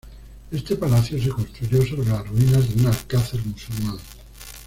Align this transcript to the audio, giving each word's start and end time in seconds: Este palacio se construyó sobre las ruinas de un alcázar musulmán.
Este 0.49 0.75
palacio 0.77 1.21
se 1.21 1.29
construyó 1.29 1.85
sobre 1.85 2.09
las 2.09 2.27
ruinas 2.27 2.67
de 2.73 2.81
un 2.81 2.87
alcázar 2.87 3.45
musulmán. 3.45 3.99